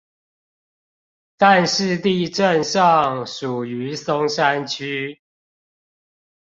[1.37, 5.21] 但是地政上屬於松山區